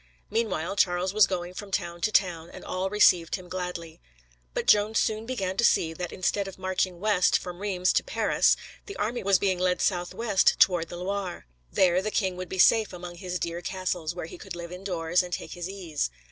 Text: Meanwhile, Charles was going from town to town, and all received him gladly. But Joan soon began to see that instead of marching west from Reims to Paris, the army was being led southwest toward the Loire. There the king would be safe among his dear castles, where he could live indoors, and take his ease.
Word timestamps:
Meanwhile, 0.31 0.77
Charles 0.77 1.13
was 1.13 1.27
going 1.27 1.53
from 1.53 1.69
town 1.69 2.01
to 2.01 2.11
town, 2.11 2.49
and 2.49 2.65
all 2.65 2.89
received 2.89 3.35
him 3.35 3.47
gladly. 3.47 4.01
But 4.55 4.65
Joan 4.65 4.95
soon 4.95 5.27
began 5.27 5.57
to 5.57 5.63
see 5.63 5.93
that 5.93 6.11
instead 6.11 6.47
of 6.47 6.57
marching 6.57 6.99
west 6.99 7.37
from 7.37 7.59
Reims 7.59 7.93
to 7.93 8.03
Paris, 8.03 8.57
the 8.87 8.95
army 8.95 9.21
was 9.21 9.37
being 9.37 9.59
led 9.59 9.79
southwest 9.79 10.59
toward 10.59 10.89
the 10.89 10.97
Loire. 10.97 11.45
There 11.71 12.01
the 12.01 12.09
king 12.09 12.35
would 12.35 12.49
be 12.49 12.57
safe 12.57 12.93
among 12.93 13.17
his 13.17 13.37
dear 13.37 13.61
castles, 13.61 14.15
where 14.15 14.25
he 14.25 14.39
could 14.39 14.55
live 14.55 14.71
indoors, 14.71 15.21
and 15.21 15.31
take 15.31 15.51
his 15.51 15.69
ease. 15.69 16.09